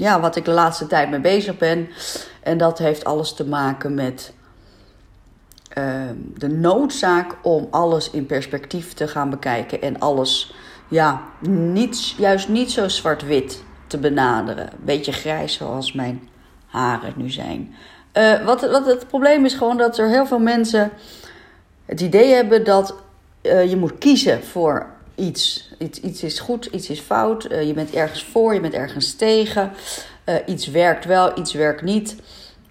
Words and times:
ja, 0.00 0.20
wat 0.20 0.36
ik 0.36 0.44
de 0.44 0.50
laatste 0.50 0.86
tijd 0.86 1.10
mee 1.10 1.20
bezig 1.20 1.58
ben. 1.58 1.88
En 2.42 2.58
dat 2.58 2.78
heeft 2.78 3.04
alles 3.04 3.32
te 3.34 3.46
maken 3.46 3.94
met 3.94 4.32
ehm, 5.68 6.14
de 6.36 6.48
noodzaak 6.48 7.36
om 7.42 7.66
alles 7.70 8.10
in 8.10 8.26
perspectief 8.26 8.92
te 8.92 9.08
gaan 9.08 9.30
bekijken. 9.30 9.82
En 9.82 9.98
alles, 9.98 10.54
ja, 10.88 11.22
niet, 11.48 12.10
juist 12.10 12.48
niet 12.48 12.70
zo 12.70 12.88
zwart-wit 12.88 13.62
te 13.86 13.98
benaderen. 13.98 14.66
Een 14.72 14.84
beetje 14.84 15.12
grijs 15.12 15.54
zoals 15.54 15.92
mijn 15.92 16.28
haren 16.66 17.12
nu 17.16 17.30
zijn. 17.30 17.74
Uh, 18.18 18.44
wat, 18.44 18.70
wat 18.70 18.86
het 18.86 19.08
probleem 19.08 19.44
is 19.44 19.54
gewoon 19.54 19.76
dat 19.76 19.98
er 19.98 20.08
heel 20.08 20.26
veel 20.26 20.38
mensen 20.38 20.90
het 21.84 22.00
idee 22.00 22.34
hebben 22.34 22.64
dat 22.64 22.94
uh, 23.42 23.70
je 23.70 23.76
moet 23.76 23.98
kiezen 23.98 24.44
voor 24.44 24.86
iets. 25.20 25.70
iets. 25.78 26.00
Iets 26.00 26.22
is 26.22 26.40
goed, 26.40 26.64
iets 26.64 26.90
is 26.90 27.00
fout. 27.00 27.50
Uh, 27.50 27.62
je 27.66 27.72
bent 27.72 27.94
ergens 27.94 28.24
voor, 28.24 28.54
je 28.54 28.60
bent 28.60 28.74
ergens 28.74 29.14
tegen. 29.14 29.72
iets 30.46 30.66
werkt 30.66 31.04
wel, 31.04 31.38
iets 31.38 31.52
werkt 31.52 31.82
niet. 31.82 32.16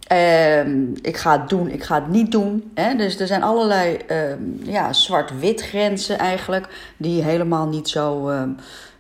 Ehm, 0.10 0.86
ik 1.02 1.18
ga 1.18 1.40
het 1.40 1.50
doen, 1.50 1.70
ik 1.70 1.84
ga 1.84 1.96
het 1.96 2.08
niet 2.08 2.32
doen. 2.32 2.72
Hè? 2.74 2.96
Dus 2.96 3.20
er 3.20 3.28
zijn 3.28 3.44
allerlei 3.44 3.96
ehm, 3.96 4.42
ja, 4.64 4.94
zwart-wit 4.94 5.62
grenzen 5.62 6.18
eigenlijk, 6.18 6.94
die 6.98 7.24
helemaal 7.24 7.68
niet 7.68 7.90
zo, 7.90 8.30
ehm, 8.30 8.50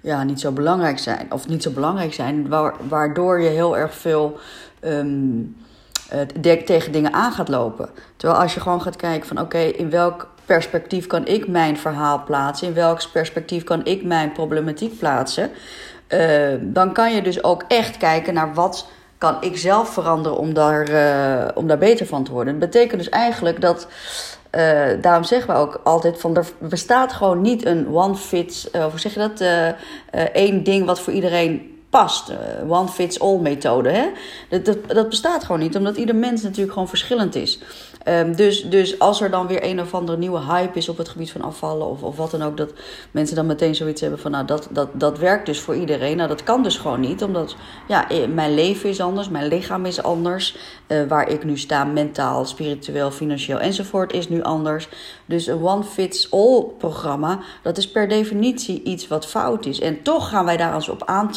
ja, 0.01 0.23
niet 0.23 0.39
zo 0.39 0.51
belangrijk 0.51 0.99
zijn. 0.99 1.27
Of 1.31 1.47
niet 1.47 1.63
zo 1.63 1.71
belangrijk 1.71 2.13
zijn, 2.13 2.47
waardoor 2.87 3.41
je 3.41 3.49
heel 3.49 3.77
erg 3.77 3.93
veel 3.93 4.39
uh, 4.83 6.51
tegen 6.65 6.91
dingen 6.91 7.13
aan 7.13 7.31
gaat 7.31 7.49
lopen. 7.49 7.89
Terwijl 8.15 8.41
als 8.41 8.53
je 8.53 8.59
gewoon 8.59 8.81
gaat 8.81 8.95
kijken 8.95 9.27
van 9.27 9.39
oké, 9.39 9.59
in 9.59 9.89
welk 9.89 10.27
perspectief 10.49 11.07
kan 11.07 11.27
ik 11.27 11.47
mijn 11.47 11.77
verhaal 11.77 12.23
plaatsen? 12.23 12.67
In 12.67 12.73
welk 12.73 13.11
perspectief 13.11 13.63
kan 13.63 13.85
ik 13.85 14.03
mijn 14.03 14.31
problematiek 14.31 14.99
plaatsen? 14.99 15.51
Uh, 16.09 16.53
dan 16.61 16.93
kan 16.93 17.13
je 17.13 17.21
dus 17.21 17.43
ook 17.43 17.63
echt 17.67 17.97
kijken 17.97 18.33
naar 18.33 18.53
wat 18.53 18.89
kan 19.17 19.37
ik 19.41 19.57
zelf 19.57 19.89
veranderen 19.89 20.37
om 20.37 20.53
daar, 20.53 20.89
uh, 20.89 21.47
om 21.55 21.67
daar 21.67 21.77
beter 21.77 22.05
van 22.05 22.23
te 22.23 22.31
worden. 22.31 22.59
Dat 22.59 22.69
betekent 22.69 22.99
dus 22.99 23.09
eigenlijk 23.09 23.61
dat, 23.61 23.87
uh, 24.55 24.87
daarom 25.01 25.23
zeggen 25.23 25.53
we 25.53 25.59
ook 25.59 25.81
altijd 25.83 26.19
van 26.19 26.35
er 26.35 26.45
bestaat 26.57 27.13
gewoon 27.13 27.41
niet 27.41 27.65
een 27.65 27.87
one 27.93 28.15
fits, 28.15 28.69
uh, 28.71 28.85
hoe 28.85 28.99
zeg 28.99 29.13
je 29.13 29.19
dat, 29.19 29.43
één 30.33 30.63
ding 30.63 30.85
wat 30.85 30.99
voor 30.99 31.13
iedereen 31.13 31.78
past. 31.89 32.31
one 32.67 32.87
fits 32.87 33.19
all 33.19 33.37
methode. 33.37 33.89
Hè? 33.89 34.05
Dat, 34.49 34.65
dat, 34.65 34.77
dat 34.87 35.09
bestaat 35.09 35.43
gewoon 35.43 35.61
niet, 35.61 35.75
omdat 35.75 35.97
ieder 35.97 36.15
mens 36.15 36.41
natuurlijk 36.41 36.73
gewoon 36.73 36.87
verschillend 36.87 37.35
is. 37.35 37.59
Um, 38.07 38.35
dus, 38.35 38.69
dus 38.69 38.99
als 38.99 39.21
er 39.21 39.29
dan 39.29 39.47
weer 39.47 39.63
een 39.63 39.81
of 39.81 39.93
andere 39.93 40.17
nieuwe 40.17 40.39
hype 40.39 40.77
is 40.77 40.89
op 40.89 40.97
het 40.97 41.09
gebied 41.09 41.31
van 41.31 41.41
afvallen 41.41 41.87
of, 41.87 42.03
of 42.03 42.17
wat 42.17 42.31
dan 42.31 42.41
ook, 42.41 42.57
dat 42.57 42.73
mensen 43.11 43.35
dan 43.35 43.45
meteen 43.45 43.75
zoiets 43.75 44.01
hebben 44.01 44.19
van, 44.19 44.31
nou, 44.31 44.45
dat, 44.45 44.67
dat, 44.71 44.89
dat 44.93 45.17
werkt 45.17 45.45
dus 45.45 45.59
voor 45.59 45.75
iedereen. 45.75 46.17
Nou, 46.17 46.29
dat 46.29 46.43
kan 46.43 46.63
dus 46.63 46.77
gewoon 46.77 46.99
niet, 46.99 47.23
omdat 47.23 47.55
ja, 47.87 48.09
eh, 48.09 48.27
mijn 48.27 48.53
leven 48.53 48.89
is 48.89 48.99
anders, 48.99 49.29
mijn 49.29 49.47
lichaam 49.47 49.85
is 49.85 50.03
anders. 50.03 50.57
Uh, 50.87 51.07
waar 51.07 51.29
ik 51.29 51.43
nu 51.43 51.57
sta, 51.57 51.83
mentaal, 51.83 52.45
spiritueel, 52.45 53.11
financieel 53.11 53.59
enzovoort, 53.59 54.13
is 54.13 54.29
nu 54.29 54.41
anders. 54.41 54.89
Dus 55.25 55.47
een 55.47 55.63
one-fits-all 55.63 56.63
programma, 56.77 57.39
dat 57.63 57.77
is 57.77 57.91
per 57.91 58.07
definitie 58.07 58.83
iets 58.83 59.07
wat 59.07 59.25
fout 59.25 59.65
is. 59.65 59.79
En 59.79 60.01
toch 60.01 60.29
gaan 60.29 60.45
wij 60.45 60.57
daar 60.57 60.73
eens 60.73 60.89
op, 60.89 61.03
aan, 61.05 61.31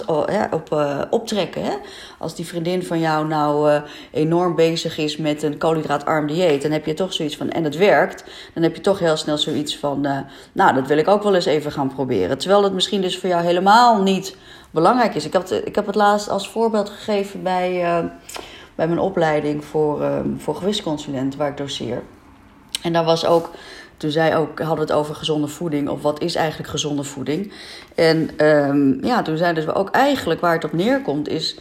op 0.50 0.72
uh, 0.72 1.00
optrekken. 1.10 1.64
Hè? 1.64 1.74
Als 2.18 2.34
die 2.34 2.46
vriendin 2.46 2.82
van 2.82 3.00
jou 3.00 3.26
nou 3.26 3.70
uh, 3.70 3.80
enorm 4.10 4.54
bezig 4.54 4.98
is 4.98 5.16
met 5.16 5.42
een 5.42 5.58
koolhydraatarm 5.58 6.26
dieet, 6.26 6.62
dan 6.62 6.70
heb 6.70 6.86
je 6.86 6.94
toch 6.94 7.12
zoiets 7.12 7.36
van, 7.36 7.50
en 7.50 7.64
het 7.64 7.76
werkt, 7.76 8.24
dan 8.54 8.62
heb 8.62 8.76
je 8.76 8.80
toch 8.80 8.98
heel 8.98 9.16
snel 9.16 9.38
zoiets 9.38 9.76
van, 9.78 10.06
uh, 10.06 10.18
nou, 10.52 10.74
dat 10.74 10.86
wil 10.86 10.98
ik 10.98 11.08
ook 11.08 11.22
wel 11.22 11.34
eens 11.34 11.46
even 11.46 11.72
gaan 11.72 11.94
proberen. 11.94 12.38
Terwijl 12.38 12.62
het 12.62 12.72
misschien 12.72 13.00
dus 13.00 13.18
voor 13.18 13.28
jou 13.28 13.44
helemaal 13.44 14.02
niet 14.02 14.36
belangrijk 14.70 15.14
is. 15.14 15.24
Ik 15.24 15.32
heb 15.32 15.42
het, 15.42 15.66
ik 15.66 15.74
heb 15.74 15.86
het 15.86 15.94
laatst 15.94 16.28
als 16.28 16.48
voorbeeld 16.48 16.90
gegeven 16.90 17.42
bij, 17.42 17.70
bij 18.74 18.86
mijn 18.86 18.98
opleiding 18.98 19.64
voor, 19.64 20.22
voor 20.38 20.54
gewichtsconsulent, 20.54 21.36
waar 21.36 21.48
ik 21.48 21.56
doseer. 21.56 22.02
En 22.82 22.92
daar 22.92 23.04
was 23.04 23.26
ook 23.26 23.50
toen 23.96 24.10
zij 24.10 24.36
ook 24.36 24.58
hadden 24.58 24.84
het 24.86 24.92
over 24.92 25.14
gezonde 25.14 25.48
voeding. 25.48 25.88
Of 25.88 26.02
wat 26.02 26.20
is 26.20 26.34
eigenlijk 26.34 26.70
gezonde 26.70 27.04
voeding? 27.04 27.52
En 27.94 28.46
um, 28.46 29.04
ja, 29.04 29.22
toen 29.22 29.36
zeiden 29.36 29.62
ze 29.62 29.74
ook 29.74 29.90
eigenlijk 29.90 30.40
waar 30.40 30.54
het 30.54 30.64
op 30.64 30.72
neerkomt 30.72 31.28
is 31.28 31.56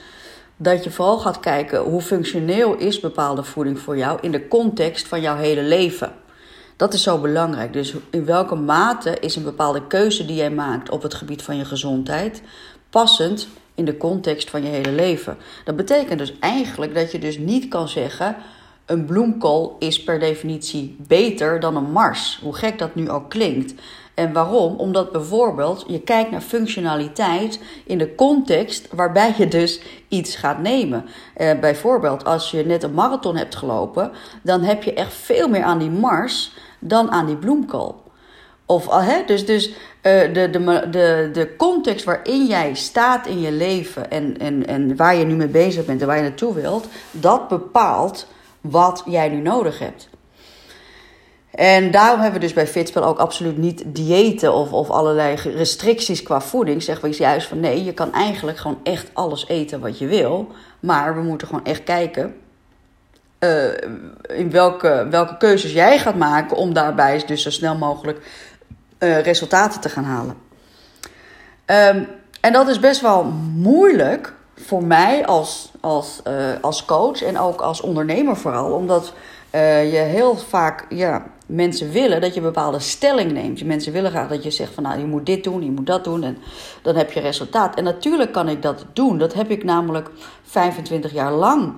dat 0.58 0.84
je 0.84 0.92
vooral 0.92 1.18
gaat 1.18 1.40
kijken 1.40 1.80
hoe 1.80 2.02
functioneel 2.02 2.76
is 2.76 3.00
bepaalde 3.00 3.44
voeding 3.44 3.80
voor 3.80 3.98
jou 3.98 4.18
in 4.22 4.32
de 4.32 4.48
context 4.48 5.08
van 5.08 5.22
jouw 5.22 5.36
hele 5.36 5.64
leven. 5.64 6.14
Dat 6.76 6.94
is 6.94 7.04
zo 7.04 7.18
belangrijk. 7.18 7.74
Dus 7.74 7.94
in 8.12 8.26
welke 8.26 8.56
mate 8.56 9.20
is 9.20 9.36
een 9.36 9.44
bepaalde 9.44 9.88
keuze 9.88 10.26
die 10.26 10.36
jij 10.36 10.52
maakt 10.52 10.90
op 10.90 11.02
het 11.02 11.14
gebied 11.14 11.42
van 11.42 11.58
je 11.58 11.66
gezondheid 11.66 12.42
passend 12.90 13.48
in 13.76 13.86
de 13.86 13.98
context 13.98 14.50
van 14.50 14.64
je 14.64 14.70
hele 14.70 14.92
leven? 14.92 15.38
Dat 15.64 15.76
betekent 15.76 16.20
dus 16.20 16.34
eigenlijk 16.40 16.96
dat 16.96 17.12
je 17.12 17.20
dus 17.20 17.38
niet 17.38 17.68
kan 17.68 17.88
zeggen 17.88 18.36
een 18.92 19.06
bloemkool 19.06 19.76
is 19.80 20.04
per 20.04 20.20
definitie 20.20 20.96
beter 21.08 21.60
dan 21.60 21.76
een 21.76 21.92
Mars. 21.92 22.40
Hoe 22.44 22.56
gek 22.56 22.80
dat 22.80 22.96
nu 22.96 23.10
ook 23.10 23.30
klinkt. 23.30 23.74
En 24.14 24.34
waarom? 24.34 24.76
Omdat 24.76 25.12
bijvoorbeeld 25.12 25.84
je 25.88 26.00
kijkt 26.00 26.32
naar 26.32 26.42
functionaliteit 26.42 27.60
in 27.86 27.98
de 27.98 28.16
context 28.16 28.88
waarbij 28.94 29.34
je 29.38 29.48
dus 29.48 29.82
iets 30.08 30.36
gaat 30.36 30.60
nemen. 30.60 31.06
Eh, 31.36 31.60
bijvoorbeeld 31.60 32.26
als 32.26 32.52
je 32.52 32.66
net 32.66 32.84
een 32.84 32.94
marathon 32.94 33.36
hebt 33.36 33.56
gelopen, 33.56 34.12
dan 34.42 34.62
heb 34.62 34.84
je 34.84 34.94
echt 34.94 35.14
veel 35.14 35.48
meer 35.48 35.64
aan 35.64 35.80
die 35.80 35.90
Mars 35.90 36.54
dan 36.80 37.12
aan 37.12 37.26
die 37.26 37.38
bloemkool. 37.38 38.02
Of, 38.66 38.88
uh, 38.88 39.08
hè, 39.08 39.24
dus 39.26 39.46
dus 39.46 39.68
uh, 39.70 39.74
de, 40.04 40.50
de, 40.50 40.88
de, 40.90 41.30
de 41.34 41.56
context 41.58 42.06
waarin 42.06 42.46
jij 42.46 42.74
staat 42.74 43.28
in 43.28 43.40
je 43.40 43.52
leven 43.52 44.12
en, 44.12 44.38
en, 44.40 44.68
en 44.68 44.96
waar 44.96 45.16
je 45.16 45.26
nu 45.26 45.36
mee 45.36 45.48
bezig 45.48 45.86
bent 45.86 46.02
en 46.02 46.08
waar 46.08 46.16
je 46.16 46.22
naartoe 46.22 46.54
wilt, 46.54 46.88
dat 47.12 47.48
bepaalt 47.48 48.28
wat 48.62 49.04
jij 49.06 49.30
nu 49.30 49.42
nodig 49.42 49.80
hebt. 49.80 50.10
En 51.52 51.92
daarom 51.92 52.20
hebben 52.20 52.40
we 52.40 52.46
dus 52.46 52.56
bij 52.56 52.68
Fitspel 52.68 53.04
ook 53.04 53.20
absoluut 53.20 53.58
niet 53.58 53.84
diëten 53.86 54.54
of, 54.54 54.72
of 54.72 54.90
allerlei 54.90 55.36
restricties 55.36 56.24
qua 56.24 56.42
voeding. 56.42 56.84
Zeggen 56.84 57.10
we 57.10 57.16
juist 57.18 57.48
van 57.48 57.60
nee, 57.60 57.84
je 57.84 57.94
kan 57.94 58.14
eigenlijk 58.14 58.58
gewoon 58.58 58.80
echt 58.84 59.10
alles 59.14 59.48
eten 59.48 59.80
wat 59.80 59.98
je 59.98 60.08
wil. 60.08 60.48
Maar 60.80 61.16
we 61.16 61.22
moeten 61.22 61.48
gewoon 61.48 61.66
echt 61.66 61.84
kijken 61.84 62.36
uh, 63.40 63.74
in 64.28 64.52
welke, 64.52 65.08
welke 65.10 65.38
keuzes 65.38 65.74
jij 65.74 66.00
gaat 66.00 66.16
maken 66.16 66.58
om 66.58 66.74
daarbij 66.74 67.24
dus 67.26 67.44
zo 67.44 67.50
snel 67.50 67.78
mogelijk 67.78 68.20
uh, 69.00 69.22
resultaten 69.22 69.82
te 69.82 69.90
gaan 69.90 70.04
halen. 70.04 70.36
Um, 71.66 72.08
en 72.42 72.54
dat 72.54 72.68
is 72.68 72.80
best 72.80 73.02
wel 73.02 73.24
moeilijk 73.56 74.34
voor 74.66 74.84
mij 74.84 75.26
als, 75.26 75.72
als, 75.80 76.22
uh, 76.28 76.34
als 76.62 76.86
coach 76.86 77.22
en 77.22 77.40
ook 77.40 77.62
als 77.62 77.82
ondernemer 77.82 78.38
vooral. 78.38 78.72
Omdat 78.72 79.14
uh, 79.56 79.92
je 79.92 79.98
heel 79.98 80.38
vaak 80.38 80.86
ja, 80.90 81.26
mensen 81.46 81.92
willen 81.92 82.22
dat 82.22 82.34
je 82.34 82.40
een 82.40 82.46
bepaalde 82.46 82.80
stelling 82.80 83.32
neemt. 83.32 83.64
Mensen 83.64 83.94
willen 83.94 84.12
graag 84.12 84.28
dat 84.28 84.44
je 84.44 84.52
zegt 84.52 84.74
van 84.74 84.84
nou 84.84 85.00
je 85.00 85.06
moet 85.06 85.26
dit 85.26 85.44
doen, 85.44 85.64
je 85.64 85.72
moet 85.72 85.86
dat 85.86 86.04
doen 86.04 86.24
en 86.24 86.38
dan 86.82 86.96
heb 86.96 87.12
je 87.12 87.20
resultaat. 87.20 87.76
En 87.76 87.84
natuurlijk 87.84 88.32
kan 88.32 88.50
ik 88.50 88.62
dat 88.62 88.86
doen. 88.94 89.18
Dat 89.18 89.34
heb 89.34 89.50
ik 89.50 89.64
namelijk 89.64 90.10
25 90.44 91.14
jaar 91.14 91.32
lang 91.32 91.74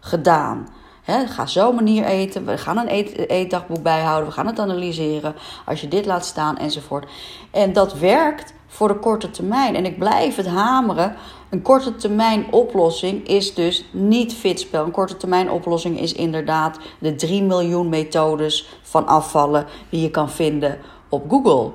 gedaan. 0.00 0.68
Ga 1.06 1.46
zo 1.46 1.72
manier 1.72 2.04
eten. 2.04 2.46
We 2.46 2.58
gaan 2.58 2.78
een 2.78 2.92
eet, 2.92 3.28
eetdagboek 3.28 3.82
bijhouden. 3.82 4.28
We 4.28 4.34
gaan 4.34 4.46
het 4.46 4.58
analyseren. 4.58 5.34
Als 5.64 5.80
je 5.80 5.88
dit 5.88 6.06
laat 6.06 6.24
staan 6.24 6.58
enzovoort. 6.58 7.10
En 7.50 7.72
dat 7.72 7.98
werkt 7.98 8.54
voor 8.66 8.88
de 8.88 8.98
korte 8.98 9.30
termijn. 9.30 9.74
En 9.74 9.84
ik 9.84 9.98
blijf 9.98 10.36
het 10.36 10.46
hameren. 10.46 11.16
Een 11.50 11.62
korte 11.62 11.96
termijn 11.96 12.52
oplossing 12.52 13.26
is 13.28 13.54
dus 13.54 13.84
niet 13.90 14.34
fitspel. 14.34 14.84
Een 14.84 14.90
korte 14.90 15.16
termijn 15.16 15.50
oplossing 15.50 16.00
is 16.00 16.12
inderdaad 16.12 16.78
de 16.98 17.14
3 17.14 17.42
miljoen 17.42 17.88
methodes 17.88 18.78
van 18.82 19.06
afvallen 19.06 19.66
die 19.90 20.02
je 20.02 20.10
kan 20.10 20.30
vinden 20.30 20.78
op 21.08 21.30
Google. 21.30 21.70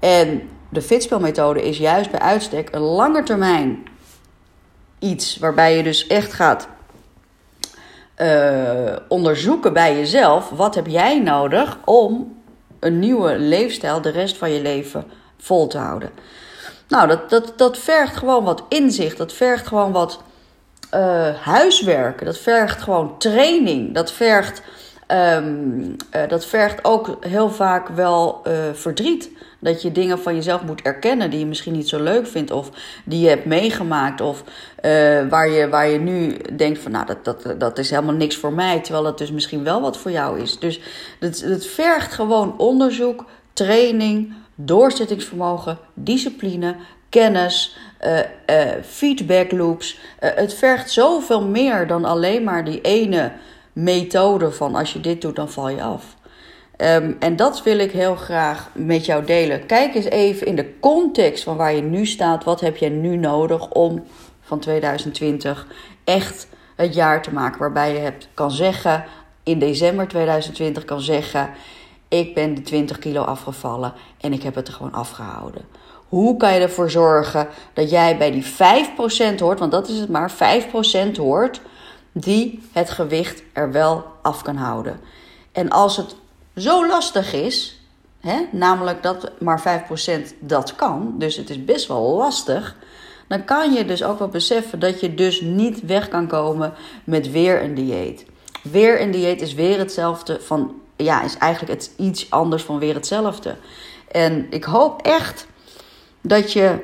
En 0.00 0.48
de 0.68 0.82
fitspelmethode 0.82 1.62
is 1.62 1.78
juist 1.78 2.10
bij 2.10 2.20
uitstek 2.20 2.68
een 2.72 2.80
lange 2.80 3.22
termijn 3.22 3.82
iets 4.98 5.38
waarbij 5.38 5.76
je 5.76 5.82
dus 5.82 6.06
echt 6.06 6.32
gaat 6.32 6.68
uh, 8.20 8.96
onderzoeken 9.08 9.72
bij 9.72 9.96
jezelf. 9.96 10.50
Wat 10.50 10.74
heb 10.74 10.86
jij 10.86 11.18
nodig 11.20 11.78
om 11.84 12.36
een 12.80 12.98
nieuwe 12.98 13.38
leefstijl 13.38 14.00
de 14.00 14.10
rest 14.10 14.36
van 14.36 14.50
je 14.50 14.62
leven 14.62 15.04
vol 15.38 15.66
te 15.66 15.78
houden? 15.78 16.10
Nou, 16.88 17.08
dat, 17.08 17.30
dat, 17.30 17.52
dat 17.56 17.78
vergt 17.78 18.16
gewoon 18.16 18.44
wat 18.44 18.62
inzicht. 18.68 19.16
Dat 19.16 19.32
vergt 19.32 19.66
gewoon 19.66 19.92
wat 19.92 20.22
uh, 20.94 21.34
huiswerk. 21.34 22.24
Dat 22.24 22.38
vergt 22.38 22.82
gewoon 22.82 23.18
training. 23.18 23.94
Dat 23.94 24.12
vergt, 24.12 24.62
um, 25.08 25.96
uh, 26.16 26.28
dat 26.28 26.46
vergt 26.46 26.84
ook 26.84 27.16
heel 27.20 27.50
vaak 27.50 27.88
wel 27.88 28.42
verdriet. 28.72 29.30
Dat 29.60 29.82
je 29.82 29.92
dingen 29.92 30.18
van 30.18 30.34
jezelf 30.34 30.62
moet 30.62 30.82
erkennen 30.82 31.30
die 31.30 31.38
je 31.38 31.46
misschien 31.46 31.72
niet 31.72 31.88
zo 31.88 32.02
leuk 32.02 32.26
vindt. 32.26 32.50
Of 32.50 32.70
die 33.04 33.20
je 33.20 33.28
hebt 33.28 33.44
meegemaakt. 33.44 34.20
Of 34.20 34.44
waar, 35.28 35.48
je, 35.48 35.68
waar 35.68 35.88
je 35.88 35.98
nu 35.98 36.36
denkt 36.56 36.78
van 36.78 36.90
nou 36.90 37.06
dat, 37.06 37.24
dat, 37.24 37.60
dat 37.60 37.78
is 37.78 37.90
helemaal 37.90 38.14
niks 38.14 38.36
voor 38.36 38.52
mij. 38.52 38.80
Terwijl 38.80 39.04
dat 39.04 39.18
dus 39.18 39.30
misschien 39.30 39.64
wel 39.64 39.80
wat 39.80 39.96
voor 39.96 40.10
jou 40.10 40.40
is. 40.40 40.58
Dus 40.58 40.80
het, 41.20 41.40
het 41.40 41.66
vergt 41.66 42.12
gewoon 42.12 42.58
onderzoek, 42.58 43.24
training, 43.52 44.32
doorzettingsvermogen, 44.54 45.78
discipline, 45.94 46.76
kennis, 47.08 47.76
uh, 48.06 48.18
feedback 48.82 49.52
loops. 49.52 49.98
het 50.18 50.54
vergt 50.54 50.90
zoveel 50.90 51.42
meer 51.42 51.86
dan 51.86 52.04
alleen 52.04 52.44
maar 52.44 52.64
die 52.64 52.80
ene 52.80 53.32
methode 53.72 54.52
van 54.52 54.74
als 54.74 54.92
je 54.92 55.00
dit 55.00 55.20
doet, 55.20 55.36
dan 55.36 55.50
val 55.50 55.68
je 55.68 55.82
af. 55.82 56.16
Um, 56.82 57.16
en 57.18 57.36
dat 57.36 57.62
wil 57.62 57.78
ik 57.78 57.92
heel 57.92 58.14
graag 58.14 58.68
met 58.72 59.06
jou 59.06 59.24
delen. 59.24 59.66
Kijk 59.66 59.94
eens 59.94 60.04
even 60.04 60.46
in 60.46 60.56
de 60.56 60.78
context 60.80 61.44
van 61.44 61.56
waar 61.56 61.74
je 61.74 61.82
nu 61.82 62.06
staat. 62.06 62.44
Wat 62.44 62.60
heb 62.60 62.76
je 62.76 62.88
nu 62.88 63.16
nodig 63.16 63.68
om 63.68 64.04
van 64.40 64.58
2020 64.58 65.66
echt 66.04 66.46
het 66.76 66.94
jaar 66.94 67.22
te 67.22 67.32
maken 67.32 67.60
waarbij 67.60 67.92
je 67.92 67.98
hebt, 67.98 68.28
kan 68.34 68.50
zeggen 68.50 69.04
in 69.42 69.58
december 69.58 70.08
2020 70.08 70.84
kan 70.84 71.00
zeggen: 71.00 71.50
ik 72.08 72.34
ben 72.34 72.54
de 72.54 72.62
20 72.62 72.98
kilo 72.98 73.22
afgevallen 73.22 73.92
en 74.20 74.32
ik 74.32 74.42
heb 74.42 74.54
het 74.54 74.68
er 74.68 74.74
gewoon 74.74 74.92
afgehouden. 74.92 75.62
Hoe 76.08 76.36
kan 76.36 76.54
je 76.54 76.60
ervoor 76.60 76.90
zorgen 76.90 77.48
dat 77.72 77.90
jij 77.90 78.16
bij 78.16 78.30
die 78.30 78.44
5% 78.44 79.38
hoort, 79.38 79.58
want 79.58 79.72
dat 79.72 79.88
is 79.88 79.98
het 79.98 80.08
maar, 80.08 80.32
5% 81.12 81.16
hoort, 81.16 81.60
die 82.12 82.62
het 82.72 82.90
gewicht 82.90 83.42
er 83.52 83.72
wel 83.72 84.04
af 84.22 84.42
kan 84.42 84.56
houden. 84.56 85.00
En 85.52 85.70
als 85.70 85.96
het 85.96 86.16
zo 86.56 86.86
lastig 86.86 87.32
is, 87.32 87.80
hè, 88.20 88.46
namelijk 88.52 89.02
dat 89.02 89.30
maar 89.40 89.60
5% 89.60 90.34
dat 90.38 90.74
kan, 90.74 91.14
dus 91.18 91.36
het 91.36 91.50
is 91.50 91.64
best 91.64 91.86
wel 91.86 92.16
lastig, 92.16 92.76
dan 93.28 93.44
kan 93.44 93.72
je 93.72 93.84
dus 93.84 94.02
ook 94.02 94.18
wel 94.18 94.28
beseffen 94.28 94.78
dat 94.78 95.00
je 95.00 95.14
dus 95.14 95.40
niet 95.40 95.80
weg 95.86 96.08
kan 96.08 96.26
komen 96.26 96.72
met 97.04 97.30
weer 97.30 97.62
een 97.62 97.74
dieet. 97.74 98.24
Weer 98.62 99.00
een 99.00 99.10
dieet 99.10 99.42
is 99.42 99.54
weer 99.54 99.78
hetzelfde 99.78 100.40
van, 100.40 100.74
ja, 100.96 101.22
is 101.22 101.36
eigenlijk 101.36 101.88
iets 101.96 102.30
anders 102.30 102.62
van 102.62 102.78
weer 102.78 102.94
hetzelfde. 102.94 103.56
En 104.10 104.46
ik 104.50 104.64
hoop 104.64 105.02
echt 105.02 105.46
dat 106.20 106.52
je 106.52 106.78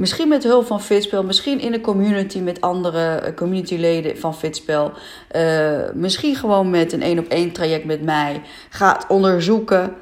misschien 0.00 0.28
met 0.28 0.42
hulp 0.42 0.66
van 0.66 0.80
Fitspel, 0.80 1.24
misschien 1.24 1.60
in 1.60 1.72
een 1.72 1.80
community 1.80 2.38
met 2.38 2.60
andere 2.60 3.14
eh, 3.14 3.34
communityleden 3.34 4.18
van 4.18 4.34
Fitspel, 4.34 4.92
uh, 5.36 5.78
misschien 5.94 6.36
gewoon 6.36 6.70
met 6.70 6.92
een 6.92 7.02
één 7.02 7.18
op 7.18 7.26
één 7.28 7.52
traject 7.52 7.84
met 7.84 8.02
mij. 8.02 8.42
Gaat 8.70 9.06
onderzoeken 9.08 9.94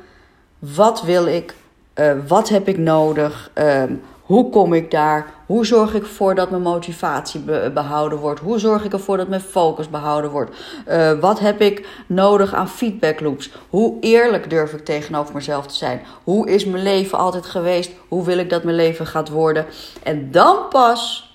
wat 0.58 1.02
wil 1.02 1.26
ik, 1.26 1.54
uh, 1.94 2.12
wat 2.26 2.48
heb 2.48 2.68
ik 2.68 2.78
nodig, 2.78 3.50
uh, 3.58 3.82
hoe 4.28 4.50
kom 4.50 4.72
ik 4.72 4.90
daar? 4.90 5.26
Hoe 5.46 5.66
zorg 5.66 5.94
ik 5.94 6.02
ervoor 6.02 6.34
dat 6.34 6.50
mijn 6.50 6.62
motivatie 6.62 7.40
behouden 7.70 8.18
wordt? 8.18 8.40
Hoe 8.40 8.58
zorg 8.58 8.84
ik 8.84 8.92
ervoor 8.92 9.16
dat 9.16 9.28
mijn 9.28 9.40
focus 9.40 9.88
behouden 9.90 10.30
wordt? 10.30 10.56
Uh, 10.88 11.20
wat 11.20 11.38
heb 11.38 11.60
ik 11.60 11.88
nodig 12.06 12.54
aan 12.54 12.68
feedback 12.68 13.20
loops? 13.20 13.50
Hoe 13.70 13.96
eerlijk 14.00 14.50
durf 14.50 14.72
ik 14.72 14.84
tegenover 14.84 15.34
mezelf 15.34 15.66
te 15.66 15.74
zijn? 15.74 16.00
Hoe 16.24 16.50
is 16.50 16.64
mijn 16.64 16.82
leven 16.82 17.18
altijd 17.18 17.46
geweest? 17.46 17.90
Hoe 18.08 18.24
wil 18.24 18.38
ik 18.38 18.50
dat 18.50 18.64
mijn 18.64 18.76
leven 18.76 19.06
gaat 19.06 19.28
worden? 19.28 19.66
En 20.02 20.30
dan 20.30 20.56
pas 20.70 21.32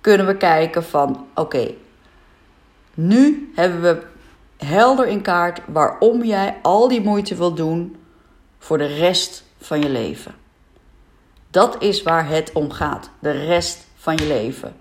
kunnen 0.00 0.26
we 0.26 0.36
kijken 0.36 0.84
van 0.84 1.26
oké, 1.34 1.70
nu 2.94 3.52
hebben 3.54 3.80
we 3.80 4.02
helder 4.66 5.06
in 5.06 5.22
kaart 5.22 5.60
waarom 5.66 6.24
jij 6.24 6.56
al 6.62 6.88
die 6.88 7.02
moeite 7.02 7.34
wil 7.34 7.54
doen 7.54 7.96
voor 8.58 8.78
de 8.78 8.86
rest 8.86 9.44
van 9.58 9.80
je 9.80 9.88
leven. 9.88 10.41
Dat 11.52 11.76
is 11.82 12.02
waar 12.02 12.28
het 12.28 12.52
om 12.52 12.70
gaat. 12.70 13.10
De 13.18 13.30
rest 13.30 13.86
van 13.96 14.16
je 14.16 14.26
leven. 14.26 14.76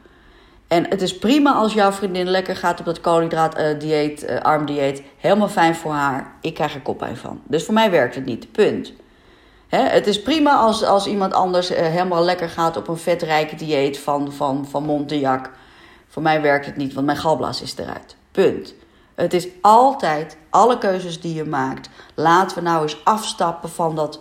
En 0.67 0.87
het 0.89 1.01
is 1.01 1.17
prima 1.17 1.53
als 1.53 1.73
jouw 1.73 1.91
vriendin 1.91 2.29
lekker 2.29 2.55
gaat 2.55 2.79
op 2.79 2.85
dat 2.85 3.01
koolhydraat-dieet, 3.01 4.23
uh, 4.23 4.29
uh, 4.29 4.41
arm 4.41 4.65
dieet. 4.65 5.03
Helemaal 5.17 5.49
fijn 5.49 5.75
voor 5.75 5.91
haar. 5.91 6.33
Ik 6.41 6.53
krijg 6.53 6.73
er 6.73 6.81
koppijn 6.81 7.17
van. 7.17 7.41
Dus 7.47 7.65
voor 7.65 7.73
mij 7.73 7.91
werkt 7.91 8.15
het 8.15 8.25
niet. 8.25 8.51
Punt. 8.51 8.93
Hè? 9.67 9.79
Het 9.79 10.07
is 10.07 10.21
prima 10.21 10.55
als, 10.55 10.83
als 10.83 11.07
iemand 11.07 11.33
anders 11.33 11.71
uh, 11.71 11.77
helemaal 11.77 12.23
lekker 12.23 12.49
gaat 12.49 12.77
op 12.77 12.87
een 12.87 12.97
vetrijke 12.97 13.55
dieet 13.55 13.99
van, 13.99 14.31
van, 14.31 14.67
van 14.69 14.83
Montejac. 14.83 15.49
Voor 16.07 16.21
mij 16.21 16.41
werkt 16.41 16.65
het 16.65 16.77
niet, 16.77 16.93
want 16.93 17.05
mijn 17.05 17.17
galblaas 17.17 17.61
is 17.61 17.77
eruit. 17.77 18.15
Punt. 18.31 18.73
Het 19.15 19.33
is 19.33 19.47
altijd 19.61 20.37
alle 20.49 20.77
keuzes 20.77 21.21
die 21.21 21.33
je 21.33 21.45
maakt. 21.45 21.89
Laten 22.15 22.57
we 22.57 22.63
nou 22.63 22.81
eens 22.81 22.97
afstappen 23.03 23.69
van 23.69 23.95
dat 23.95 24.19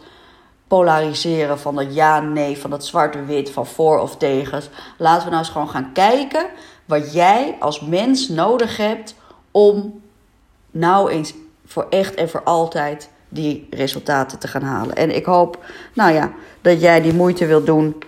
polariseren 0.70 1.58
van 1.58 1.74
dat 1.74 1.94
ja, 1.94 2.20
nee, 2.20 2.58
van 2.58 2.70
dat 2.70 2.84
zwart-wit, 2.84 3.50
van 3.50 3.66
voor 3.66 3.98
of 3.98 4.16
tegen. 4.16 4.62
Laten 4.98 5.24
we 5.24 5.30
nou 5.30 5.42
eens 5.42 5.52
gewoon 5.52 5.68
gaan 5.68 5.92
kijken 5.92 6.46
wat 6.84 7.12
jij 7.12 7.56
als 7.60 7.80
mens 7.80 8.28
nodig 8.28 8.76
hebt 8.76 9.14
om 9.50 10.00
nou 10.70 11.10
eens 11.10 11.34
voor 11.66 11.86
echt 11.90 12.14
en 12.14 12.28
voor 12.28 12.42
altijd 12.42 13.10
die 13.28 13.66
resultaten 13.70 14.38
te 14.38 14.48
gaan 14.48 14.62
halen. 14.62 14.96
En 14.96 15.14
ik 15.16 15.24
hoop, 15.24 15.64
nou 15.94 16.12
ja, 16.12 16.32
dat 16.60 16.80
jij 16.80 17.00
die 17.00 17.14
moeite 17.14 17.46
wilt 17.46 17.66
doen 17.66 18.02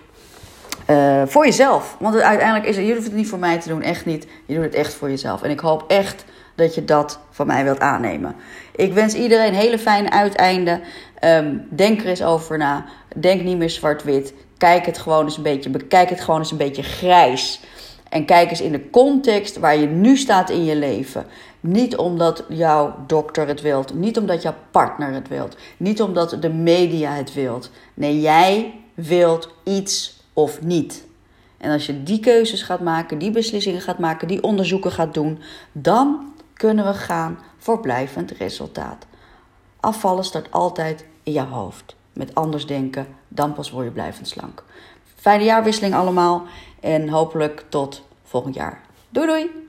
uh, 0.93 1.21
voor 1.25 1.45
jezelf. 1.45 1.95
Want 1.99 2.15
uiteindelijk 2.15 2.65
is 2.69 2.75
het, 2.75 2.85
je 2.85 2.93
hoeft 2.93 3.05
het 3.05 3.15
niet 3.15 3.29
voor 3.29 3.39
mij 3.39 3.59
te 3.59 3.69
doen, 3.69 3.81
echt 3.81 4.05
niet. 4.05 4.27
Je 4.45 4.55
doet 4.55 4.63
het 4.63 4.75
echt 4.75 4.93
voor 4.93 5.09
jezelf. 5.09 5.41
En 5.41 5.49
ik 5.49 5.59
hoop 5.59 5.83
echt 5.87 6.25
dat 6.55 6.75
je 6.75 6.85
dat 6.85 7.19
van 7.29 7.47
mij 7.47 7.63
wilt 7.63 7.79
aannemen. 7.79 8.35
Ik 8.75 8.93
wens 8.93 9.13
iedereen 9.13 9.47
een 9.47 9.59
hele 9.59 9.79
fijne 9.79 10.11
uiteinde. 10.11 10.81
Um, 11.23 11.67
denk 11.69 12.01
er 12.01 12.07
eens 12.07 12.23
over 12.23 12.57
na. 12.57 12.85
Denk 13.15 13.41
niet 13.41 13.57
meer 13.57 13.69
zwart-wit. 13.69 14.33
Kijk 14.57 14.85
het 14.85 14.97
gewoon 14.97 15.23
eens 15.23 15.37
een 15.37 15.43
beetje. 15.43 15.69
Bekijk 15.69 16.09
het 16.09 16.21
gewoon 16.21 16.39
eens 16.39 16.51
een 16.51 16.57
beetje 16.57 16.83
grijs. 16.83 17.61
En 18.09 18.25
kijk 18.25 18.49
eens 18.49 18.61
in 18.61 18.71
de 18.71 18.89
context 18.89 19.57
waar 19.59 19.77
je 19.77 19.87
nu 19.87 20.17
staat 20.17 20.49
in 20.49 20.65
je 20.65 20.75
leven. 20.75 21.25
Niet 21.59 21.95
omdat 21.95 22.43
jouw 22.49 22.95
dokter 23.07 23.47
het 23.47 23.61
wilt. 23.61 23.93
Niet 23.93 24.17
omdat 24.17 24.41
jouw 24.41 24.55
partner 24.71 25.13
het 25.13 25.27
wilt. 25.27 25.55
Niet 25.77 26.01
omdat 26.01 26.37
de 26.39 26.49
media 26.49 27.13
het 27.13 27.33
wilt. 27.33 27.69
Nee, 27.93 28.21
jij 28.21 28.73
wilt 28.93 29.49
iets 29.63 30.22
of 30.33 30.61
niet. 30.61 31.05
En 31.57 31.71
als 31.71 31.85
je 31.85 32.03
die 32.03 32.19
keuzes 32.19 32.61
gaat 32.61 32.81
maken, 32.81 33.17
die 33.17 33.31
beslissingen 33.31 33.81
gaat 33.81 33.99
maken, 33.99 34.27
die 34.27 34.43
onderzoeken 34.43 34.91
gaat 34.91 35.13
doen, 35.13 35.39
dan 35.71 36.33
kunnen 36.53 36.85
we 36.85 36.93
gaan 36.93 37.39
voor 37.57 37.79
blijvend 37.79 38.31
resultaat. 38.31 39.05
Afvallen 39.79 40.23
start 40.23 40.51
altijd 40.51 41.05
in 41.23 41.31
jouw 41.31 41.47
hoofd. 41.47 41.95
Met 42.13 42.35
anders 42.35 42.65
denken, 42.65 43.07
dan 43.27 43.53
pas 43.53 43.71
word 43.71 43.85
je 43.85 43.91
blijvend 43.91 44.27
slank. 44.27 44.63
Fijne 45.15 45.43
jaarwisseling 45.43 45.93
allemaal 45.93 46.43
en 46.79 47.09
hopelijk 47.09 47.65
tot 47.69 48.03
volgend 48.23 48.55
jaar. 48.55 48.81
Doei 49.09 49.27
doei! 49.27 49.62